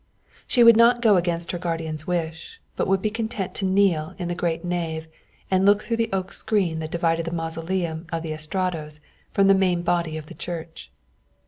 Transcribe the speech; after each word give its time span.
She 0.47 0.63
would 0.63 0.77
not 0.77 0.99
go 1.03 1.15
against 1.15 1.51
her 1.51 1.59
guardian's 1.59 2.07
wish, 2.07 2.59
but 2.75 2.87
would 2.87 3.03
be 3.03 3.11
content 3.11 3.53
to 3.53 3.65
kneel 3.65 4.15
in 4.17 4.29
the 4.29 4.33
great 4.33 4.65
nave 4.65 5.07
and 5.51 5.63
look 5.63 5.83
through 5.83 5.97
the 5.97 6.09
oak 6.11 6.31
screen 6.33 6.79
that 6.79 6.89
divided 6.89 7.25
the 7.27 7.31
mausoleum 7.31 8.07
of 8.11 8.23
the 8.23 8.33
Estratos 8.33 8.99
from 9.31 9.45
the 9.45 9.53
main 9.53 9.83
body 9.83 10.17
of 10.17 10.25
the 10.25 10.33
church. 10.33 10.89